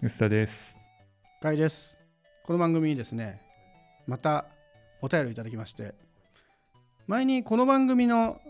[0.00, 0.78] 薄田です。
[1.42, 1.98] かいです。
[2.44, 3.42] この番組にですね、
[4.06, 4.46] また
[5.02, 5.92] お便りをいただきまして、
[7.08, 8.40] 前にこの番組の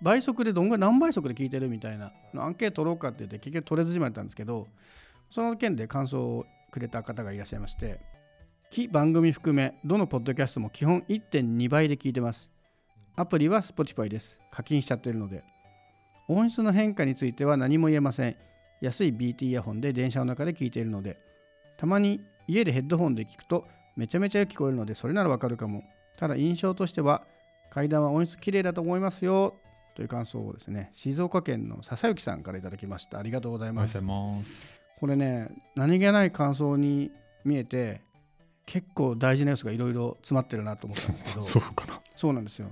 [0.00, 4.68] 倍速でどんぐらい何倍速で聞いてるみたいなのアンケート取ろうかって言って結局取れずじまったんですけど、
[5.28, 7.98] その件で感想をくれた方がいらっしゃいまして、
[8.70, 12.48] 非番組含め、どのポッドキャストも基本1.2倍で聞いてます。
[13.16, 14.38] アプリは Spotify です。
[14.52, 15.42] 課金しちゃってるので。
[16.28, 18.36] 音質の変化については何も言えません。
[18.80, 21.18] 安い BT イヤホンで電車の中で聞いているので、
[21.76, 25.82] たまに家でヘッドホンで聞くとめちゃめちゃよく聞こえるのでそれならわかるかも。
[26.16, 27.22] ただ印象としては
[27.70, 29.54] 階段は音質綺麗だと思いますよ
[29.94, 33.18] という感想をですね、静岡県の笹幸さんからいただきました。
[33.18, 34.40] ありがとうございますおはようござい。
[34.40, 34.80] ます。
[34.98, 37.10] これね、何気ない感想に
[37.44, 38.00] 見えて
[38.66, 42.00] 結構大事な要素がいろいろ詰まってるなと思ったんですけど、 そうかな。
[42.14, 42.68] そうなんですよ。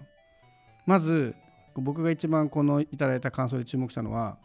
[0.87, 1.35] まず
[1.75, 4.39] 僕が一番このいただいた感想で注目したのは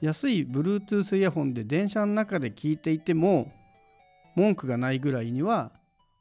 [0.00, 3.52] 安い Bluetooth イヤホンで電車の中で聞いていても
[4.36, 5.72] 文句がないぐらいには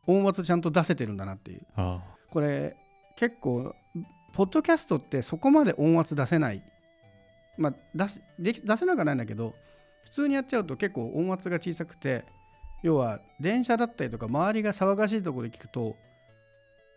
[0.08, 1.62] 音圧ちゃんと出せてるんだなっていう。
[1.76, 2.76] あこれ
[3.16, 3.76] 結構
[4.34, 6.64] ポッドキャストってそこまで音圧出せない。
[7.58, 9.54] まあ出すでき出せなくはないんだけど
[10.04, 12.26] 普通にやっちゃうと結構音圧が小さくて
[12.84, 15.96] 要は電車だったりとか周りが騒がしいところで聞くと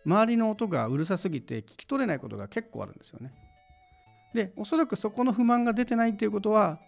[0.06, 3.33] 周りの音がうるさすぎて聞き取れないことが結構あるんですよね。
[4.34, 6.78] でおそらくそこの不満が出てないっていうことは、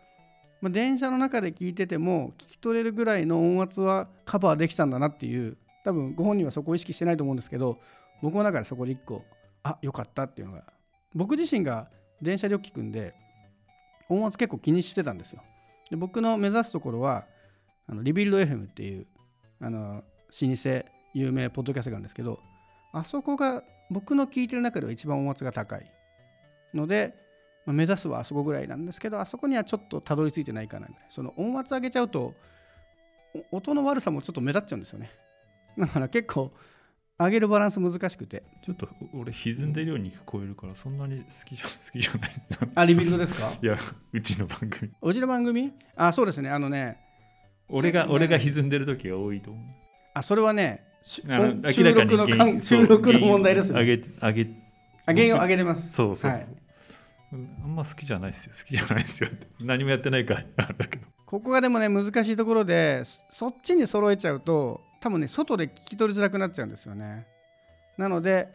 [0.61, 7.79] まあ、電車の中で聞いてても聞き取れるぐらいの音圧はカバーできたんだなっていう多分ご本人はそこを意識してないと思うんですけど
[8.23, 9.25] 僕の中でそこで一個
[9.65, 10.65] あよかったっていうのが
[11.15, 11.89] 僕自身が
[12.21, 13.15] 電車でよく聞くんで
[14.09, 15.43] 音圧結構気にしてたんですよ。
[15.91, 17.27] で僕の目指すところは
[17.89, 19.07] あのリビルド FM っていう
[19.61, 22.39] あの老舗有名ポッドキャストがあるんですけど
[22.93, 25.93] あそこが僕の聞いてる中では一番音圧が高い
[26.75, 27.15] ので、
[27.67, 31.05] まあ目指すはあそこぐらいなんですけどあそこにはちょっとたどり着いてないかなぐらい。
[31.09, 32.35] その音圧上げちゃうと
[33.51, 35.11] お音の悪さもちょっと目立っちゃうんですよね。
[35.79, 36.53] だから結構
[37.19, 38.43] 上げるバランス難しくて。
[38.65, 42.69] ちょっと俺歪んでるように聞こえるからそんなに好きじゃ 好きじゃないな。
[42.75, 43.53] あリビルドですか？
[43.63, 43.77] いや
[44.13, 44.91] うちの番組。
[45.01, 45.73] うちの番組？
[45.97, 46.51] あそうですね。
[46.51, 46.99] あのね
[47.69, 48.13] 俺がね。
[48.13, 49.65] 俺が歪んでる時が多いと思う。
[50.15, 53.81] あそれはね収録の収録の問題ですね。
[53.81, 54.51] 上げ上げ
[55.07, 55.93] あ原因を上げてます。
[55.93, 56.47] そうそうそう、はい
[57.33, 58.53] あんま好きじゃないですよ。
[58.57, 59.29] 好きじゃないですよ。
[59.33, 60.45] っ て何もやってないから。
[60.57, 61.07] あれだけど。
[61.27, 67.27] ここがでもね難しいところでそっちに揃えちゃうと多分ね外で聞き取りづらくなっちゃうんですよね。
[67.97, 68.49] なので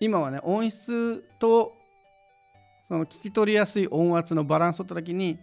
[0.00, 1.74] 今はね音質と
[2.88, 5.38] その聞き取りやすい音圧のバランスを取った時に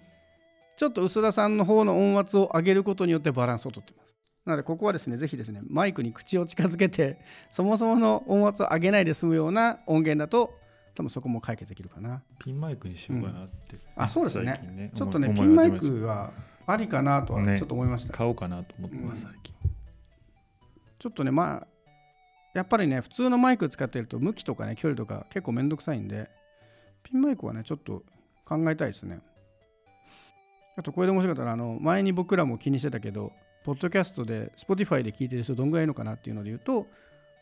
[0.75, 4.18] ちょっと薄田さんの方の音圧を上げることによってバランスを取ってます。
[4.46, 7.19] なのでここはですねぜひですねマイクに口を近づけて
[7.52, 10.53] そもそもの音圧を上げないで済むような音源だと
[10.95, 12.23] 多分そこも解決できるかな。
[12.39, 14.59] ピンマイクにしようかなって、あそうですね。
[14.63, 16.31] 最近ちょっとね思ピンマイクは
[16.66, 17.57] ありかなとはね。
[17.57, 19.31] ちょっと思いました、た買おうかなと思ってます、うん。
[19.31, 19.53] 最近
[20.97, 21.67] ちょっとねまあ
[22.53, 26.29] やっぱりね普通のマイク使ってると向きとかね距離とか結構めんどくさいんで
[27.03, 28.03] ピンマイクはねちょっと
[28.45, 29.19] 考えたいですね。
[30.78, 33.31] あとこれで面白かったらあの前に僕らも気にしてたけど
[33.63, 36.88] ポッドキャストで Spotify で聞いてる人どんぐらいいるのかなっていうので言うと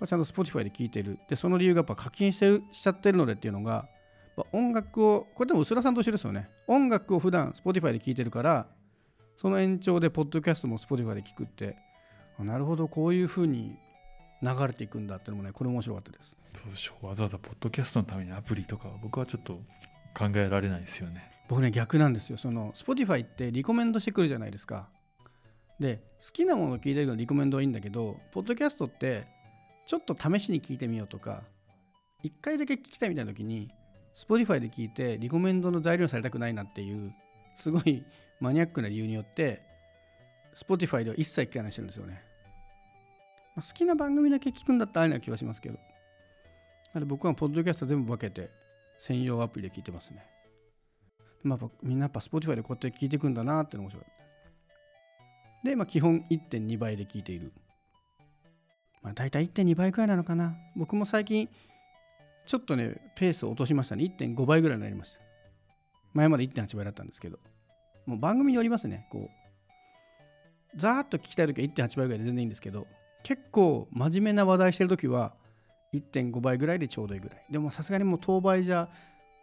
[0.03, 1.17] やっぱちゃんと Spotify で聞いてる。
[1.29, 3.87] でその理由がやっぱ課金してるしちゃってるのでっていうのが
[4.35, 6.49] やっぱ音楽をこれでも薄田さんと一緒ですよね。
[6.67, 8.67] 音楽を普段 Spotify で聞いてるから
[9.37, 11.77] その延長でポッドキャストも Spotify で聞くって。
[12.37, 12.87] あなるほど。
[12.87, 13.77] こういう風に
[14.41, 16.35] 流れていくんだっていうのもねこれ面白かったです。
[16.53, 17.07] そうでしょう。
[17.07, 19.53] わざわざポッドキャストのためにアプリとかは僕はちょっと
[20.17, 21.31] 考えられないですよね。
[21.47, 22.37] 僕ね逆なんですよ。
[22.37, 24.89] その Spotify ってリコメンドしてくるじゃないですか。
[25.79, 29.27] で好きなものを聞いてるのリコメンドはいいんだけどポッドキャストって
[29.85, 31.43] ちょっと試しに聞いてみようとか
[32.21, 33.69] 一回だけ聞きたいみたいな時に
[34.15, 37.13] Spotify で聞いてリコメンドの材料にされたくないなっていう
[37.55, 38.05] すごい
[38.39, 39.61] マニアックな理由によって
[40.55, 42.21] Spotify では一切聞かないしてるんですよね、
[43.55, 45.81] まあ好きな番組だけ聞くんだったらありな気はしますけどな
[46.95, 48.51] ので僕はポッドキャスト全部分けて
[48.99, 50.25] 専用アプリで聞いてますね
[51.43, 54.05] まあ、みんなやっぱ Spotify でこうやって聞いていくんだなっての面白い。
[55.65, 57.51] で、まあ、基本1.2倍で聞いている。
[59.03, 60.55] まあ、大体1.2倍くらいなのかな。
[60.75, 61.49] 僕も最近、
[62.45, 64.05] ちょっとね、ペースを落としましたね。
[64.05, 65.21] 1.5倍ぐらいになりました。
[66.13, 67.39] 前まで1.8倍だったんですけど。
[68.05, 69.07] もう番組によりますね。
[69.11, 72.87] こう、ざーっと聞きたいときは1.8倍ぐらいで全然いいんですけど、
[73.23, 75.33] 結構真面目な話題してるときは
[75.93, 77.45] 1.5倍ぐらいでちょうどいいぐらい。
[77.49, 78.89] でもさすがにもう当倍じゃ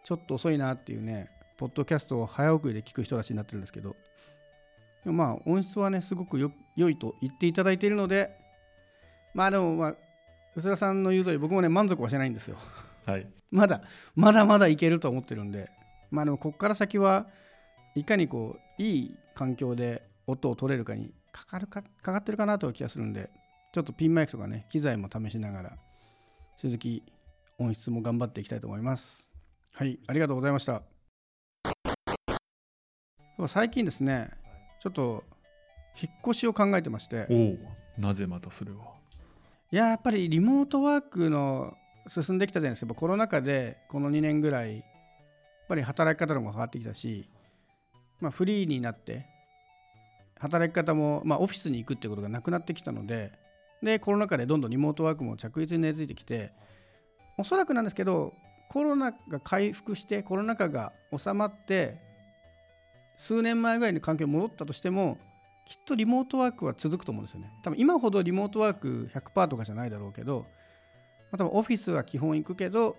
[0.03, 3.95] ちょっと遅いなっていうね、ポッドキャストを早送りで聞く人たちになってるんですけど、
[5.05, 8.40] まあ音質はね、すごくよ良いと言っていただいているので、
[9.33, 9.95] まあでもまあ、
[10.55, 12.57] 薄田さんの言う通り、僕もね、満足はしてないんですよ。
[13.05, 13.27] はい。
[13.51, 13.81] まだ、
[14.15, 15.69] まだまだいけると思ってるんで、
[16.09, 17.27] まあでもここから先は
[17.95, 23.29] いかにこう、いい環境で音を取れるかにかかるかかかってるかなという気がするんで
[23.73, 25.77] ちょっとピンマイクとかね機材も試しながら
[26.57, 27.03] 鈴木
[27.57, 29.31] 音質も頑張っていきたいと思います。
[29.73, 30.83] はいありがとうございました。
[33.47, 34.29] 最近ですね
[34.79, 35.23] ちょっと
[35.99, 37.27] 引っ越しを考えてまして。
[37.29, 39.00] おおなぜまたそれは
[39.71, 41.77] いややっぱりリモートワークの
[42.07, 42.93] 進んできたじゃないですか。
[42.93, 44.83] コロナ禍でこの2年ぐらいやっ
[45.69, 47.29] ぱり働き方の方が変わってきたし、
[48.19, 49.25] まあ、フリーになって
[50.39, 53.31] 働き方も、まあ、オフィスに行くってことがなくなってきたので
[53.81, 56.51] でコロナ禍でどんどんリモートワークも着実に根付いてきて
[57.37, 58.33] おそらくなんですけど
[58.69, 61.97] コロナが回復してコロナ禍が収まって
[63.15, 65.17] 数年前ぐらいに環境に戻ったとしても
[65.65, 67.51] きっとリモートワークは続くと思うんですよね。
[67.63, 70.45] 多分今ほどリモートワーク100%とかじゃないだろうけど、
[71.31, 72.97] まあ、多分オフィスは基本行くけど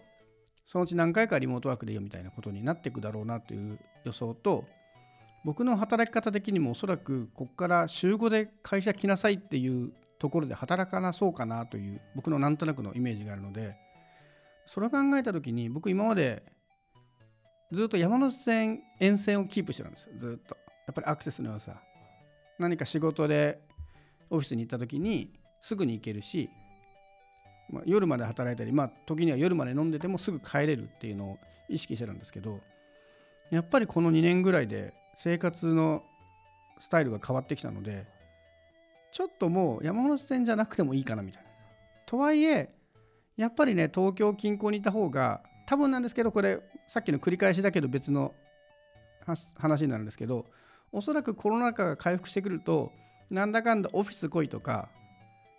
[0.65, 4.65] そのうち何回かリモートワークでいいよみたいなことになっていくだろうなという予想と
[5.45, 13.77] 僕の働き方的にもおそらくここから週5で会社来なさいっていうところで働かなそうかなという僕のなんとなくのイメージがあるので
[14.67, 16.45] それを考えた時に僕今まで
[17.73, 20.13] ずっと山手線沿線をキープしてたんですよ。
[20.15, 20.57] ずっと。
[20.87, 21.81] やっぱりアクセスの良さ。
[22.63, 23.61] 何か仕事で
[24.31, 26.49] オフィスに行った時にすぐに行けるし、
[27.71, 31.39] まあ、夜まで働いたりまあ時には夜まで飲んでてもすぐ帰れるっていうのを
[31.69, 32.61] 意識してたんですけど
[33.51, 36.05] やっぱりこの2年ぐらいで生活の
[36.79, 38.07] スタイルが変わってきたので
[39.11, 41.49] ちょっともう山手線じゃなくてもいいかなみたいな。
[42.07, 42.71] とはいえ
[43.37, 48.35] やっぱりね東京近郊にいた方が多分なんですけどこれさっきの繰り返しだけど別の
[49.59, 50.47] 話になるんですけど
[50.93, 52.93] おそらくコロナ禍が回復してくると
[53.31, 54.89] なんだかんだオフィス来いとか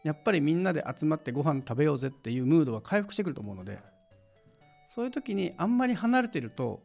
[0.04, 3.80] やっぱりみんなで集まってご飯食べようぜっていうムードは回復してくると思うので
[4.90, 6.84] そういう時にあんまり離れてると、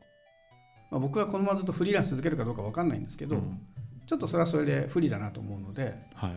[0.91, 3.61] まあ、僕はこのままずっとフリーランス続けるかどうか分かんないんですけど、うん、
[4.07, 6.33] ちょっとそれはそれで不利だなと思うので、はい。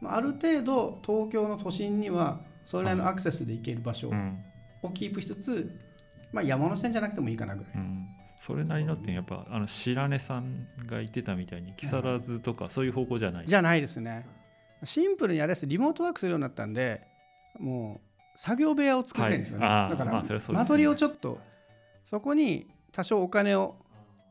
[0.00, 4.12] まあ、ある程度東京の都心にはそれなりのアクセスで行ける場所
[4.82, 5.70] をキープしつつ、
[6.32, 7.72] まあ、山手線じゃなくてもいいかなぐらい。
[7.74, 8.06] うん
[8.36, 13.46] それなりのってやっぱあの白根さんが言ってたみたいに木更津とかそういう方向じゃない。
[13.46, 14.26] じゃないですね。
[14.84, 17.06] シンプルにあれですリモートワークするようになったんで
[17.58, 18.00] も
[18.34, 21.40] う作業部屋を作りたいんですよね、はい、だから、間取りをちょっと
[22.04, 23.76] そこに多少お金を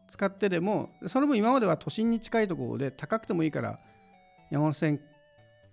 [0.07, 3.79] 使ってでもその分今までは都心に近いところで高くてもいいから
[4.51, 4.99] 山手線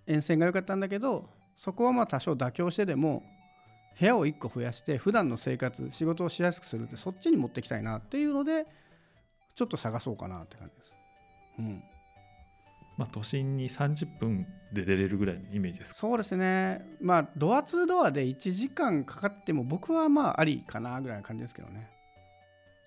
[0.07, 3.23] 沿線が良かったんだけどそこはまあ多少妥協してでも
[3.99, 8.65] 部屋を1個増やして普段の生活仕事をしやすくするってそっちに持っていきたいなっていうので
[9.55, 10.93] ちょっと探そうかなって感じです。
[11.59, 11.83] うん。
[12.97, 16.85] まあ、都心に30分で出れるぐらいのイメージですそうですね。
[17.01, 21.89] まあドア2ドアで1時間かかっても僕はまあありかなぐらいな感じですけどね。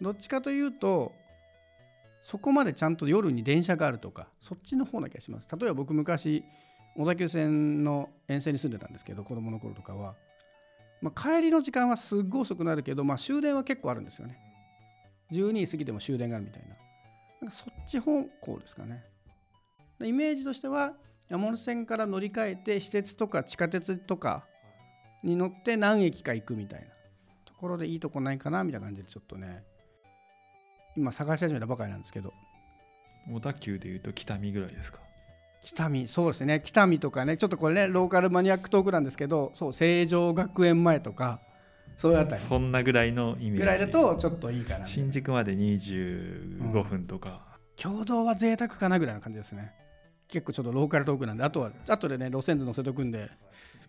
[0.00, 1.12] どっちかというと
[2.23, 5.49] そこまでちゃんと夜に電車があるとかそっちの方な気がします。
[5.56, 6.44] 例えば僕昔
[6.97, 10.14] 小田急線の沿線に住んでたんですけど子供の頃とかは
[11.03, 14.39] まあ、帰りの時間はすっごい遅くなるけど、まあ、終電は結構あるんですよね。
[15.33, 16.69] 12時過ぎても終電があるみたいな。
[17.41, 19.05] なんかそっち方向ですかね。
[20.05, 20.95] イメージとしては
[21.29, 24.47] 山手線から乗り換えて施設とか地下鉄とか
[25.23, 26.87] に乗って何駅か行くみたいな
[27.45, 29.65] ところでいいとこないかなみたいな感じでちょっとね
[30.97, 32.33] 今探し始めたばかりなんですけど
[33.33, 35.01] 小田急でいうと北見ぐらいですか
[35.62, 36.08] 北見。
[36.08, 36.61] そうですね。
[36.64, 41.40] 北見とかねちょっとこれねローカルマニアックトークなんですけどそう成城学園前とか
[41.97, 42.42] そういうあたり。
[42.42, 43.59] そんなぐらいのイメージ。
[43.59, 44.87] ぐらいだとちょっといいかな。
[44.87, 47.42] 新宿まで25分とか、
[47.76, 49.73] うん、共同は贅沢かなぐらいの感じですね。
[50.28, 53.31] 結構ちょっとローカルトークなんであとは後でね路線図載せとくんで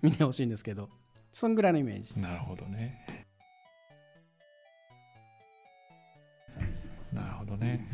[0.02, 0.90] 見てほしいんですけど。
[1.34, 2.20] そんぐらいのイメージ。
[2.20, 3.28] なるほどね。
[7.14, 7.88] なるほどね、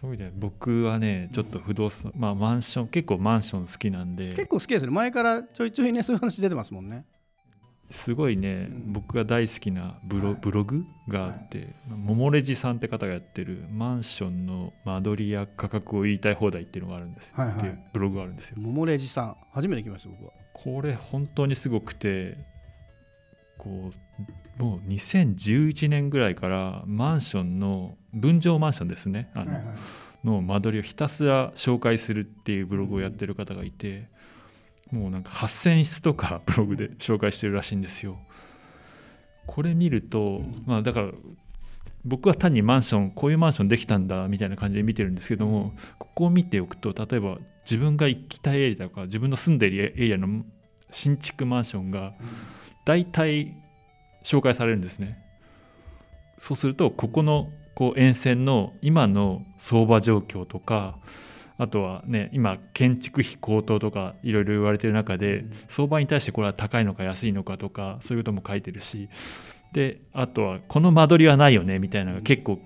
[0.00, 4.28] そうで僕はねちょっと不動産、まあマンション結構マンション好きなんで。
[4.28, 4.92] 結構好きですね。
[4.92, 7.04] 前からちょいちょいねそういう話出てますもんね。
[7.90, 18.56] すごいね、うん、僕が大好きなブロ,、ブログがあって、はい、桃レジさんって方がやってるマンションの間取りや価格を言いたい放題っていうのがあるんですよ、はいはい、っていうブログがあるんですよ。
[18.60, 20.32] 桃レジさん初めて来ました僕は。
[20.52, 22.38] これ本当にすごくて
[23.58, 24.09] こう
[24.58, 29.30] もう2011年ぐらいからマンションの分譲マンションですね。
[29.34, 29.76] あの、はいはい、
[30.24, 34.08] の間取りをひたすら紹介するっていうブログをやってる方がいて
[34.90, 38.18] もうなんか8,000室とかブログで紹介してるらしいんですよ。
[39.46, 41.10] これ見るとまあだから
[42.04, 50.44] 僕は単にマンションこういうマンションできたんだみたいな感じで見てるんですけどもここを見ておくと例えば自分が行きたいエリアとか自分の住んでいるエリアの
[50.90, 52.14] 新築マンションが
[52.84, 53.54] 大体
[54.22, 55.18] 紹介されるんですね。
[56.38, 60.96] そうするとここのこう沿線の今の相場状況とか
[61.58, 69.10] あとはね今建築費高騰とかいろいろ言われてる中で相場に対してこれは高いのか安いのかとかそういうことも書いてるし
[69.72, 72.58] であとはこの間取りはないよねみたいなのが結構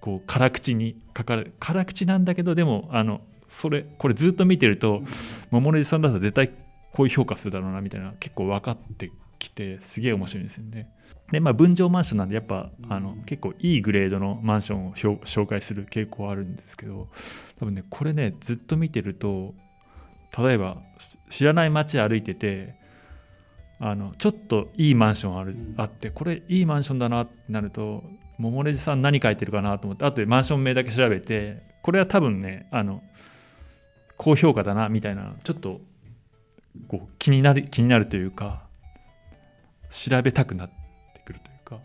[0.00, 5.02] こう辛口に書かれ辛口なんだけどでもあのそれこれずっと見てると
[5.50, 6.48] 桃のじさんだったら絶対
[6.92, 10.88] こういう評価するだろうなみたいな結構分かってきてすげえ面白いんですよね。
[11.32, 17.08] でまあ分譲マンションなんでやっぱあの結構いいグレードのマンションを紹介する傾向あるんですけど
[17.58, 19.54] 多分ねこれねずっと見てると
[20.36, 20.78] 例えば
[21.28, 22.74] 知らない街歩いてて
[23.78, 28.04] あのちょっといいマンションある、あってこれいいマンションだなってなると
[28.38, 33.02] 桃レジさん何書いてるかなと思って後でマンション名だけ調べてこれは多分ねあの
[34.16, 35.80] 高評価だなみたいなちょっと
[36.88, 38.64] こう気になる気になるというか
[39.90, 40.70] 調べたくなっ
[41.14, 41.80] てくるというか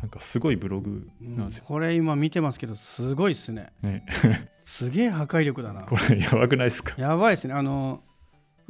[0.00, 3.72] なんかすごいブログなんですよ、これ今見てますけどすごいっすね。
[3.82, 4.04] ね。
[4.62, 5.82] すげえ破壊力だな。
[5.82, 6.94] これやばくないですか？
[7.00, 7.54] やばいですね。
[7.54, 8.02] あの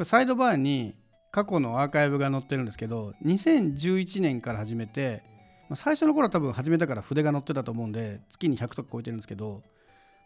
[0.02, 0.94] サイドバーに
[1.30, 5.22] 過去のアーカイブが載ってるんですけど2011年から始めて
[5.68, 9.62] まあ最初の頃は多分始めたから筆が載ってたと思うんで月に100とか超えてるんですけど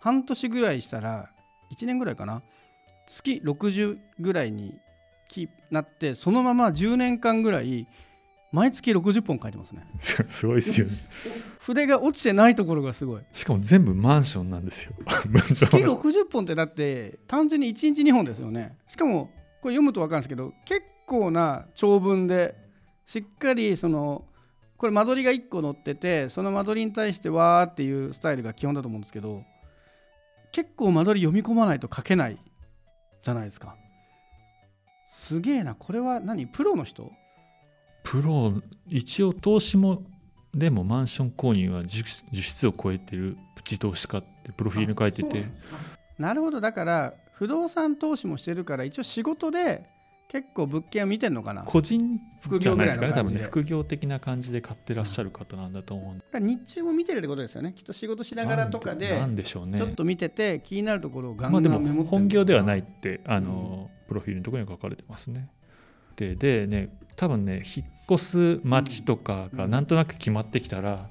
[0.00, 1.30] 半年ぐらいしたら
[1.72, 2.42] 1年ぐらいかな？
[3.06, 4.78] 月60ぐらいに
[5.34, 7.86] きなってそのまま10年間ぐらい
[8.52, 9.84] 毎月60本書いてますね。
[9.98, 10.92] す すごいですよね。
[11.58, 13.22] 筆が落ちてないところがすごい。
[13.32, 14.92] しかも全部マンションなんですよ。
[15.50, 18.76] 月60本ってだって単純に1日2本ですよね。
[18.86, 22.54] しかもこれ読むと分かるんですけど結構な長文で
[23.06, 24.24] しっかりその
[24.76, 29.42] これ間取りが1個載っててその間取りに対してわーっていうスタイルが基本だと思うんですけど
[30.52, 32.38] 結構間取り読み込まないと書けない
[33.22, 33.76] じゃないですか
[35.24, 35.74] すげえな。
[35.74, 36.46] これは何？
[36.46, 37.10] プロの人？
[38.02, 40.02] プロ一応投資も
[40.52, 45.46] でもマンション購入は実質を超えてるプチ投資家ってプロフィールに書いてて。
[46.18, 46.60] なるほど。
[46.60, 49.86] だから不動産投資もしてるから一応仕事で
[50.34, 51.62] 結構物件を見てんのかな？
[51.62, 53.14] 個人副じゃ業ぐらいのないで。
[53.14, 53.42] すかね多分ね。
[53.44, 57.72] 副業的な感じで買ってらっしゃる方なんだと思う日中も見てるってことですよね。
[57.72, 59.78] きっと仕事しながらとかでなんでしょうね。
[59.78, 65.48] ちょっと見てて気になるところをガンまあでガンメモっても本業ではないいってあの、プロフィールのところに書かれてますね。
[66.16, 68.24] ででね多分ね引っ越
[68.58, 71.06] す町とかがなんとなく決まってきたら、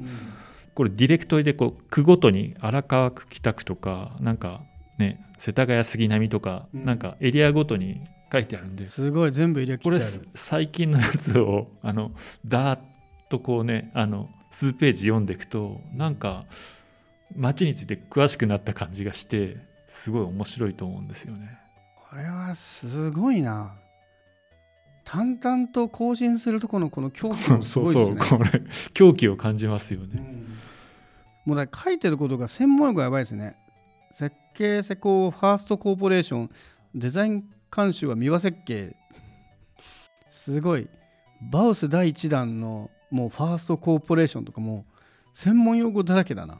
[0.75, 4.63] これディレクトリでこう区ごとに荒川区北区とかなんか
[4.97, 6.83] ね世田谷杉並とか、うん。
[6.83, 8.01] なんかエリアごとに
[8.33, 10.01] 書いてあるんで、すごい全部入れ切これ
[10.33, 12.11] 最近のやつをあの
[12.43, 12.83] ダーッ
[13.29, 16.45] とこうねあの数ページ読んでいくとなんか
[17.35, 21.59] 街について詳しくなった感じがしてすごい面白いと思うんですよね。
[22.09, 23.75] これはすごいな。
[25.03, 28.17] 淡々と更新するとこのこの狂気もすそうごいですね。
[28.25, 28.63] そうこれ
[28.95, 30.23] 狂気を感じますよね。
[31.45, 33.57] もうだから書いてることが専門用語やばいですね。
[34.11, 36.49] 設計施工ファーストコーポレーション
[36.95, 37.43] デザイン
[37.75, 38.95] 監修は三輪設計
[40.29, 40.89] すごい。
[41.51, 44.85] バウス第1弾のもうファーストコーポレーションとかも
[45.33, 46.59] 専門用語だらけだな。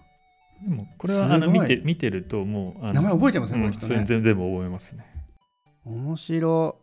[0.62, 4.06] でもこれはあの見て見てるともう名前覚えちゃいますねうんこの人ね。
[4.06, 5.06] 全全部覚えますね。
[5.86, 6.78] 面白。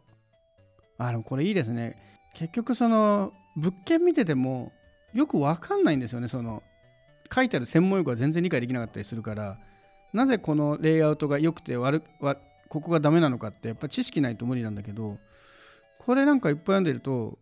[0.98, 1.96] あでもこれいいですね。
[2.34, 4.72] 結局その物件見てても
[5.14, 6.26] よくわかんないんですよね。
[6.26, 6.62] その
[7.32, 9.58] 書いてある専門用語が全然理解できなかったりするから。
[10.12, 12.36] なぜこのレイアウトが良くて悪わ
[12.70, 15.18] ここがダメなのかってやっぱ知識ないと無理なんだけど
[15.98, 17.38] これなんかいっぱい読んでると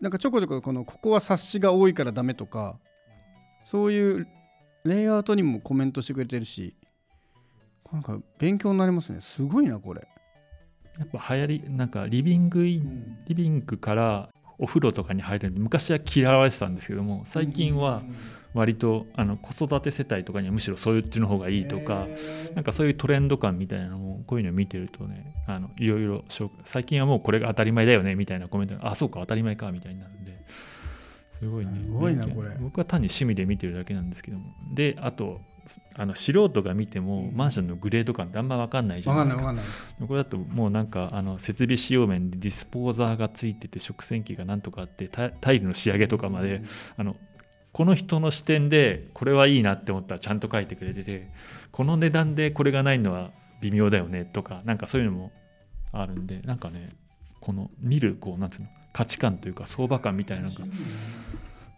[0.00, 2.78] なんかちょこちょここのここは冊子が多いからダメとか
[3.64, 4.28] そういう
[4.84, 6.74] レイアウトにもコメントしてくれてるし
[7.92, 9.20] なんか勉強になりますね。
[9.20, 10.08] すごいなこれ。
[10.98, 18.02] やっぱ流行りなんかリビングインリビングからお風呂とかに入るのに昔は嫌われてたんですけども最近は
[18.54, 22.06] 割とあの子育て世帯とかにはむしろそういうっちの方がいいとか
[22.54, 26.24] なんかそういうトレンド感みたいなのもこういうのを見てるとねあのいろいろ
[26.64, 30.32] 最近はもうこれが当たり前だよねみたいなコメントがあそうか当たり前かみたいになるんで
[31.38, 32.50] すごいねすごいなこれ。
[32.60, 34.54] 僕は単に趣味で見てるだけなんですけども。
[34.72, 35.40] であと
[35.96, 39.44] あの素人が見てもマンションのグレード感ってあんま分かんないじゃわないですか。
[39.44, 39.60] かか
[40.06, 46.62] これだともうなんかあの設備使用面でディスポーザーがついてて食洗機がなんとかあってタタイルの仕上げとかまで
[46.96, 47.16] あの
[47.72, 51.28] この人の視点でこれはいいなって思ったらちゃんと書いてくれてて
[51.70, 55.32] この値段でこれがないのは微妙だよねとかなんかそういうのも
[55.92, 56.90] あるんでなんかね
[57.40, 60.66] この見るこうなんつうの価値観というか相場感みたいなのが、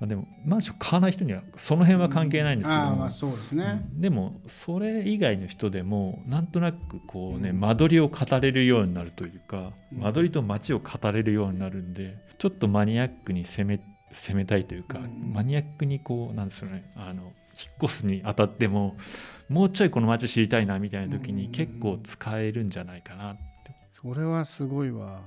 [0.04, 2.80] まあ、でもマンション買わない人にはその辺は関係ないんですけど。
[2.82, 10.00] も、ああまあそうですね、でもそれ以外の人でもなんとなくこうね間取りを語れるようになるというかうん。
[10.00, 13.80] 間取りと街を語れるようになるんでちょっとマニアックに攻め
[14.11, 15.32] 攻めたいというかうん。
[15.32, 17.32] マニアックにこうなんでしょうねあの引っ
[17.84, 18.96] 越すにあたっても
[19.49, 23.42] もうちょいこの街知りたいなみたいな時に結構使えるんじゃないかなって。
[23.90, 25.23] それはすごいわ。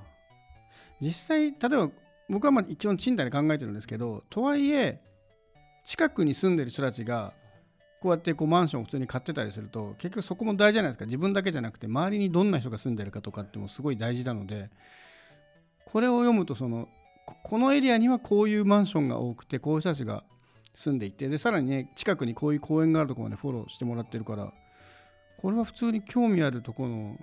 [1.00, 1.89] 実際例えば
[2.29, 5.01] 僕はまあ一応賃貸で考えてるんですけどとはいえ
[5.84, 7.34] 近くに住んでる人たちが
[8.01, 11.05] こうやってこうマンションを普通に買ってたりすると結局そこも大事じゃないですか。
[11.05, 14.69] 自分だけじゃなくて周りにどんな人が住んでるかとかってもすごい大事なので
[15.86, 16.89] これを読むとその
[17.43, 20.24] このエリアにはこういうマンションが多くてこういう人たちが
[20.75, 24.53] 住んでいてでさらにね近くにこういう公園があるとこまでフォローしてもらってるから
[25.38, 27.17] これは普通に興味あるところの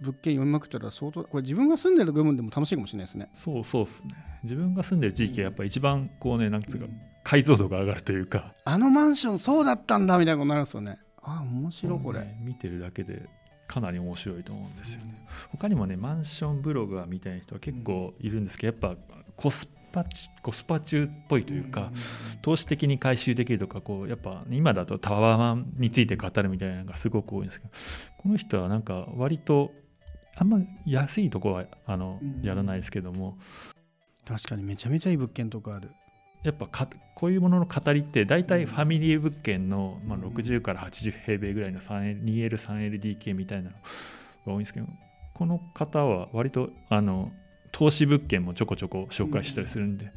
[0.00, 3.30] 物件読みまくったら相当これ自分が住んでる部分でも楽しいかもしれないですね。
[3.34, 4.10] そうそうですね。
[4.42, 6.86] 自分が住んでる地域はやっぱ一番こうねなんつうか
[7.24, 8.54] 解像度が上がるというか。
[8.64, 10.98] あのマンションそうだったんだみたいなことになるんですよね。
[11.22, 13.28] あ面白いこれ、ね見てるだけで
[13.66, 19.02] かなり面白いと思うんですよね、他にもねマンションブロガーみたいな人は結構いるんですけどやっぱ
[19.36, 21.92] コスパチコスパ中っぽいというか、
[22.40, 27.72] 投資的に回収できるとかこうやっぱ今だとタワーマンについて語るみたいなのがすごく多いんですけど
[28.16, 29.72] この人はなんか割と
[30.40, 32.42] あんま安いとこはあのうん。
[32.42, 33.36] やらないですけども。
[34.26, 35.90] 確かにめちゃめちゃいい物件とかある。
[36.44, 40.24] やっぱかこういうものの語りって大体ファミリー物件の、まあ、うん。
[40.28, 43.76] 60から80平米ぐらいの 2L3LDK みたいなの
[44.46, 44.86] が多いんですけど
[45.34, 47.32] この方は割とあの
[47.72, 50.10] 投資物件もちょこちょこ紹介したりするんで、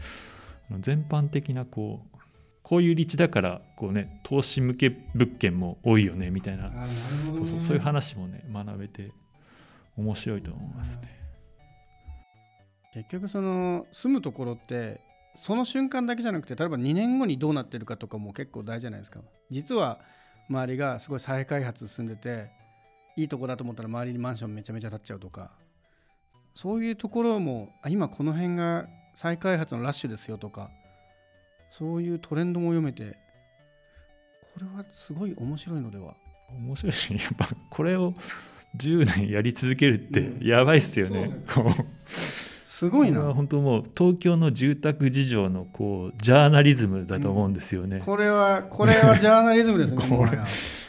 [0.70, 2.18] あの全般的なこう
[2.64, 6.70] こういう立地だからこう、ね、投資向け物件も多いよねみたいな。
[6.70, 6.90] なる
[7.26, 9.12] そうそうそういう話もね学べて
[9.98, 11.08] 面白いと思いますね。
[12.94, 15.02] 結局その住むところって
[15.36, 19.22] その瞬間だけじゃなくて例えば2年後にどうなってるかとかも結構大事じゃないですか。
[19.50, 20.00] 実は
[20.50, 22.52] 周りがすごい再開発進んでて
[23.16, 25.52] いいとこだと思ったら周りにマンションめちゃめちゃ建っちゃうとか。
[26.54, 30.70] そういうところもあ今この辺が再開発のラッシュですよとか。
[31.70, 33.18] そういうトレンドも読めて
[34.54, 36.16] これはすごい面白いのでは。
[36.50, 38.14] 面白いしやっぱこれを
[38.78, 40.48] 10年やり続けるってうん。
[40.48, 41.26] やばいっすよね。
[41.48, 41.84] そうこう。
[42.64, 43.22] すごいな。
[43.34, 48.00] 本当もう東京の住宅事情のこうジャーナリズムだと思うんですよね。
[48.04, 50.16] これはこれはジャーナリズムですね これ。
[50.18, 50.46] もはや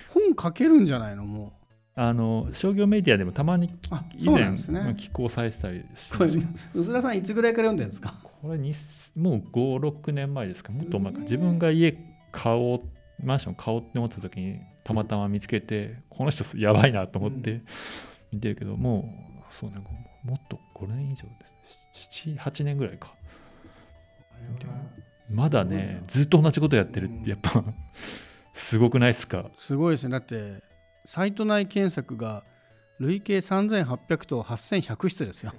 [0.09, 1.53] 本書けるんじゃないのも
[1.95, 6.31] あの商業メディアでもたまにあ以前ねまあ寄稿されてたりしうこれ
[6.75, 8.15] 薄田さんいつぐらいから読んでるんですか？
[8.43, 8.73] これに
[9.17, 10.73] もう56年前ですか？
[10.73, 11.21] もっと前か。
[11.21, 11.95] 自分が家
[12.31, 12.81] 買おう
[13.23, 17.63] マンション買おうって思った時にたまたま見つけてこの人やばいなと思って
[18.33, 19.15] 見てるけど、も
[19.49, 19.77] うそうね
[20.25, 21.57] もっと5年以上です。
[22.27, 23.15] 78年ぐらいか。
[25.31, 27.65] まだねずっと同じことやってるってやっぱ
[28.53, 29.51] すごくないですか？
[29.57, 30.11] すごいですね。
[30.11, 30.63] だって
[31.05, 32.45] サイト内検索が
[32.99, 35.53] 累計3800と8100室ですよ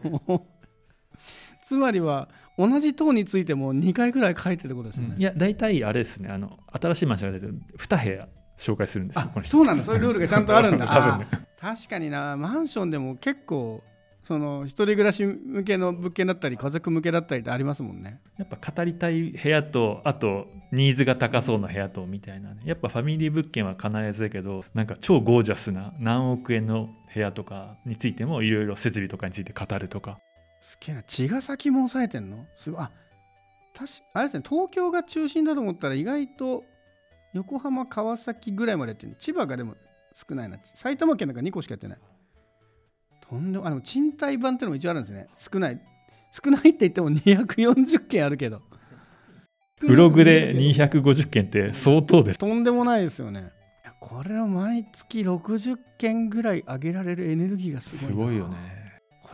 [1.63, 6.29] つまりは同じ塔についても2回ぐらい書いてることですよね、いや大体あれですね。
[6.29, 9.31] あの新しいマンションが出て2部屋紹介するんですよ。
[9.43, 10.85] そうなんだそういうルールがちゃんとあるんだ。
[11.59, 12.37] 確かにな。
[12.37, 13.81] マンションでも結構
[14.21, 18.19] その一人暮らし向けの物件だったり家族向けだったりってありますもんね。
[18.37, 22.61] やっぱ語りたい部屋とあとニーズが高そうな部屋とみたいなね。
[22.65, 30.19] やっぱファミリー物件は必ずだけどなんか超ゴージャスな何億円の部屋とかについてもいろいろ設備とかについて語るとか
[30.63, 31.03] すげえな。
[31.03, 32.45] 茅ヶ崎も抑えてんの？
[32.55, 32.81] すごい。
[32.81, 32.89] あ
[33.75, 34.43] 確かあれですね。
[34.47, 36.63] 東京が中心だと思ったら意外と
[37.33, 39.75] 横浜川崎ぐらいまでやってる千葉がでも
[40.13, 40.57] 少ないな。
[40.63, 41.97] 埼玉県なんか2個しかやってない。
[43.29, 45.27] とんでもあでも賃貸版ってのも一応あるんですね。
[45.35, 45.81] 少ない。
[46.31, 48.61] 少ないって言っても240件あるけど。
[49.81, 52.39] ブログで250件って相当です。
[52.39, 53.51] とんでもないですよね。
[53.83, 58.31] いやこれを毎月60件ぐらい上げられるエネルギーがすごいな。
[58.31, 58.82] すごいよね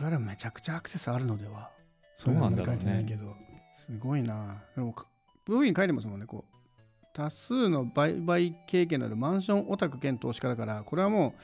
[0.00, 1.68] これらめちゃくちゃアクセスあるのでは？
[2.14, 3.06] そうなんだろうね。
[3.76, 4.62] すごいな。
[4.74, 5.06] でもか
[5.44, 7.06] ブログに書いてますもんねこう。
[7.12, 11.40] 多数の売買経験のあるマンションオタク兼投資家だからこれはもう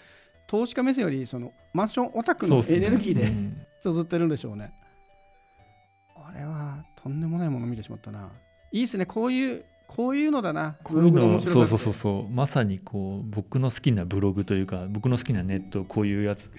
[0.46, 3.60] 投資家目線よりそのマンションオタクのエネルギーでうん。
[3.78, 4.72] 綴ってるんでしょうね。
[6.14, 8.30] これはとんでもないもの見てしまったな。
[8.72, 10.76] いいっすね、こういう、こういうのだな。
[10.82, 12.32] こういうのブログの面白さそうそうそうそう。
[12.32, 16.50] まさにこう僕の好きなブログというか僕の好きなネットこういうやつ。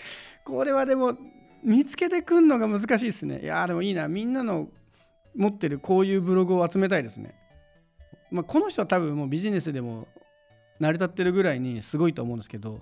[0.46, 1.18] これはでも
[1.64, 3.42] 見つけてくんのが難しいですね。
[3.42, 4.08] いやーでもいいな。
[4.08, 4.70] みんなの
[5.36, 7.36] 持ってるこういうブログを集めたいですね。
[8.32, 10.08] まあ、この人は多分もうビジネスでも
[10.80, 12.82] 成り立ってるぐらいにすごいと思うんですけど、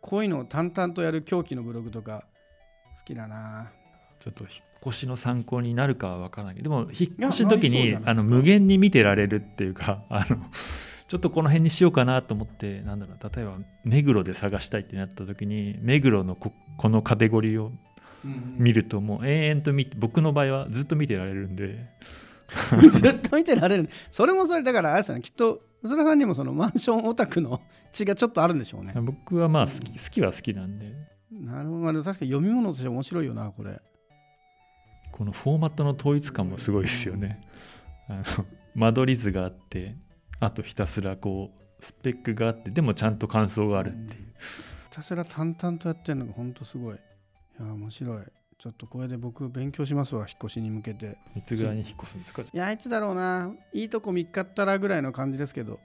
[0.00, 2.24] こういうのを淡々とやる狂気のブログとか
[2.98, 3.72] 好きだな。
[4.20, 4.52] ちょっと引っ
[4.86, 10.36] 越しの参考になるかは分からないけどでも引っ越しの時にあの無限に見てられるっていうかあの
[11.12, 17.70] ちょっとこの辺にしようかなと思ってなんだろう例えば目黒で探したいってなった時に目黒のここのカテゴリーを
[18.24, 21.86] 見るともう延々と見て僕の場合はずっと見てられるんで。
[22.90, 23.90] ずっと見てられる。
[24.10, 25.20] それもそれだからあれですよね。
[25.20, 27.60] きっと宇佐田さんにもそのマンションオタクの
[27.92, 28.94] 血がちょっとあるんでしょうね。
[28.96, 30.94] 僕はまあ好き好きは好きなんで。
[31.30, 31.78] なるほど。
[31.80, 33.82] まあ確かに読み物として面白いよなこれ。
[35.10, 37.46] このフォーマットの統一感もすごいですよね。
[38.08, 39.94] あの間取り図があって
[40.44, 44.20] あとひたすらこうスペックがあってでもちゃんと感想があるっていう。
[44.90, 46.94] ひたすら淡々とやってるのが本当すごい。
[46.94, 46.98] い
[47.60, 48.24] や面白い。
[48.58, 51.16] ちょっとこれで僕勉強しますわ引っ越しに向けて。
[51.36, 52.42] いつぐらいに引っ越すんですか？
[52.42, 53.52] いやいつだろうな。
[53.72, 55.78] いいとこ見っかったらぐらいの感じですけど。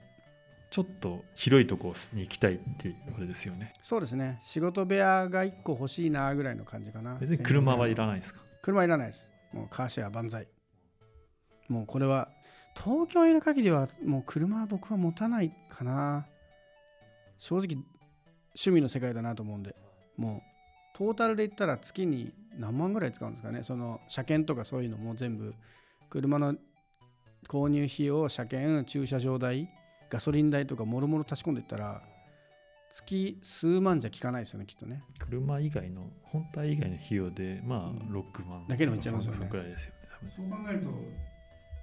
[0.70, 3.72] ちょっと広いとこに行きたいっていうあれですよね。
[3.80, 4.38] そうですね。
[4.42, 7.16] 仕事部屋が1個欲しいなぐらいの感じかな。
[7.18, 8.40] 別に車はいらないですか？
[8.62, 9.30] 車いらないです。
[9.52, 10.48] もうカーシェア万歳。
[11.68, 12.28] もうこれは
[12.84, 16.26] 東京にいる限りはもう車は僕は持たないかな。
[17.38, 17.76] 正直
[18.54, 19.74] 趣味の世界だなと思うんで。
[20.16, 23.62] もうトータルで言ったら月に何万ぐらい使うんですかね。
[23.62, 25.54] その車検とかそういうのも全部
[26.10, 26.54] 車の
[27.48, 29.68] 購入費用車検駐車場代
[30.10, 32.02] ガソリン代とかもろもろ足し込んでいったら
[32.90, 35.02] 月数万じゃ効かないですよねきっとね。
[35.18, 39.36] 車以外の本体以外の費用でまあ6万だけでもいっちゃいますよね。
[39.38, 39.98] そのくらいですよね
[40.36, 40.88] そう考えると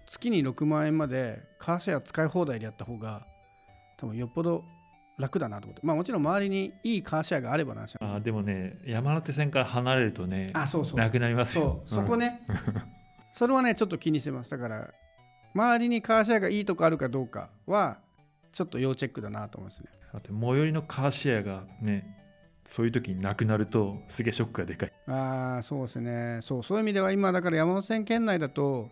[0.05, 3.25] 月に6万円までカーシェア使い放題でやった方が
[3.97, 4.63] 多分よっぽど
[5.17, 5.81] 楽だなと思って。
[5.85, 10.99] まあもちろん周りにいいカーシェアがあればなあでもね山手線から離れるとねあそうそう。
[10.99, 11.81] なくなりますよ。
[11.85, 12.03] そう。
[12.03, 12.41] そこね、
[13.31, 14.51] それはねちょっと気にしてます。
[14.51, 14.93] だから
[15.53, 17.99] 周りにカーシェアがいいとこあるかどうかは
[18.51, 19.89] ちょっと要チェックだなと思いますね。
[20.11, 22.05] だって最寄りのカーシェアがね
[22.65, 24.93] そういう時になくなるとすげえショックがでかい。
[25.07, 26.39] ああそうですね。
[26.41, 26.63] そう。
[26.63, 28.89] そういう意味では今だから山手線圏内だと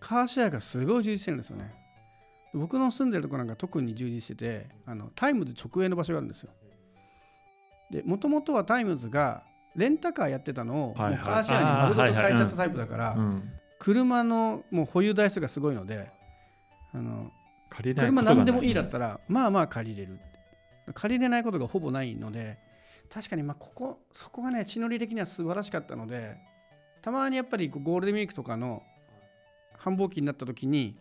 [0.00, 1.74] カーシェアがすごい充実してるんですよね。
[2.54, 6.50] 僕の住んでるとこなんか特に充実しててあのタイムズ直営の場所があるんですよ。
[7.90, 9.42] でもともとはタイムズが
[9.76, 11.16] レンタカーやってたのを、はいはい。
[11.16, 16.10] もうカーシェアに丸ごと変えちゃったタイプだから、うん車のもう保有台数がすごいので
[16.92, 17.30] あの
[17.70, 20.18] 借りない車何でもいいだったらまあまあ借りれる。
[20.94, 22.58] 借りれないことがほぼないので
[23.08, 26.38] 確かにまあここそこがね地の利的には素晴らしかったので
[27.02, 28.82] たまにやっぱりゴールデンウィークとかの
[29.78, 30.96] 繁忙期になった時に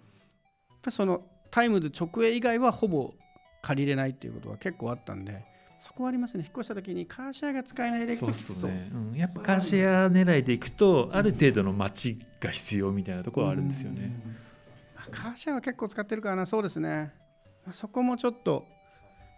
[0.69, 3.13] やっぱりそのタイムズ直営以外はほぼ
[3.61, 5.43] 借りれないっていうことは結構あったんで
[5.79, 6.43] そこはありますね。
[6.43, 8.71] 引っ越した時にカーシェアが使えないで行くそうときつそう。
[8.71, 14.11] っすね、うん、やっぱカーシェア狙いでいくとある程度の街が必要みたいなところはあるんですよね、
[14.95, 16.45] あカーシェアは結構使ってるからな。
[16.45, 17.13] そうですね。
[17.63, 18.65] まあそこもちょっと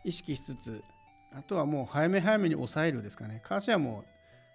[0.05, 0.83] 意識しつつ
[1.33, 3.41] あとはもう早め早めに抑えるですかね。
[3.43, 4.05] カーシェアも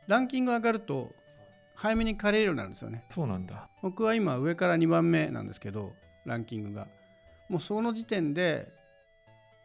[0.06, 1.12] ランキング上がると
[1.74, 3.04] 早めに借りれるようになるんですよね。
[3.08, 3.68] そうなんだ。
[3.82, 5.92] 僕は今上から2番目なんですけど
[6.24, 6.86] ランキングが。
[7.48, 8.72] もうその時点で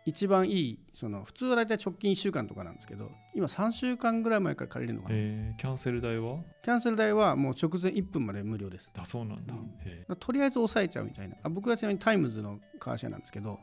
[0.06, 6.40] 一番いいその普通は大体直近1週間とかなんですけど今3週間ぐらい前から借りれるのかな、えーキャンセル代は？
[6.64, 8.90] キャンセル代はもう直前1分まで無料です。
[8.98, 9.76] あそうなんだ、うん。
[9.86, 11.36] へとりあえず抑えちゃうみたいな。
[11.44, 13.60] あ僕はちなみにタイムズのカーシェアなんですけど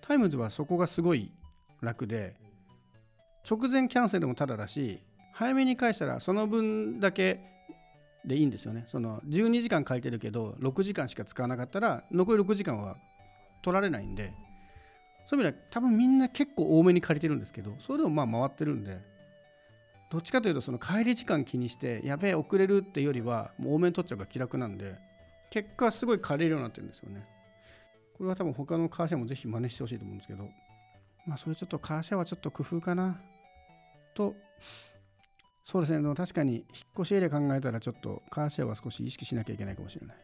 [0.00, 1.32] タイムズはそこがすごい
[1.80, 2.36] 楽で
[3.48, 5.00] 直前キャンセルもタダだし
[5.32, 7.55] 早めに返したらその分だけ
[8.26, 8.84] でいいんですよね。
[8.88, 12.96] その12時間借りてるけど6時間しか使わなかったら残り6時間は
[13.62, 14.34] 取られないんで
[15.26, 19.00] そういう意味では多分みんな結構多めに借りてるんですけどそれでもまあ回ってるんで
[20.10, 24.98] どっちかというとその帰り時間気にしてやべえ遅れるってよりはもう多めに取っちゃうから気楽なんで
[25.50, 27.26] 結果すごい借りるようになってるんですよね。
[28.16, 30.48] これは多分他のカーシェアもぜひ真似してほしいと思うんですけど
[31.26, 33.20] まあそれちょっとカーシェアはちょっと工夫かな
[34.14, 34.34] と
[35.66, 36.00] そうですね。
[36.00, 36.64] でも確かに引っ
[37.00, 40.16] 越しエリア考えたらちょっとカーシェアは少し意識しなきゃいけないかもしれない。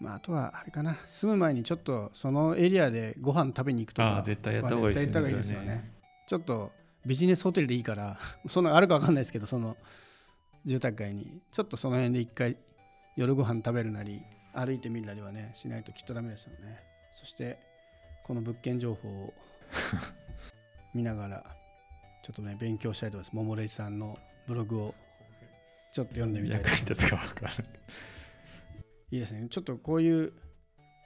[0.00, 0.96] まああとはあれかな。
[1.06, 5.92] 住む前にちょっとそのエリアでご飯食べに行くとか絶対やった方がいいですよね
[6.26, 6.72] ちょっと
[7.06, 9.76] ビジネスホテルでいいからそんなのあるか分かんないですけどその
[10.64, 12.56] 住宅街にちょっとその辺で一回
[13.16, 14.20] 夜ご飯食べるなり
[14.52, 16.80] 歩いてみるなりはねしないときっとダメですよね。
[17.14, 17.58] そして
[18.24, 19.34] この物件情報を
[20.92, 21.44] 見ながら
[22.24, 23.36] ちょっとね勉強したいと思います。
[23.36, 24.94] 桃レイさんのブログを
[25.92, 27.64] ちょっと読んでみたいと役に立つか分からない。
[29.12, 29.46] いいですね。
[29.48, 30.32] ちょっとこういう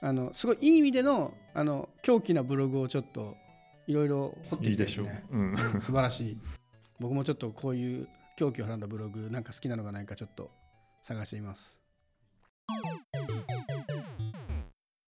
[0.01, 3.35] あのすごいいい意味でのあの狂気なブログをちょっと
[3.87, 5.07] いろいろ掘っていいでしょう。
[5.31, 6.37] うん素晴らしい。
[6.99, 10.51] 僕もちょっとこういう狂気をはらんだブログなんか好きなのがないかちょっと
[11.01, 11.79] 探してみます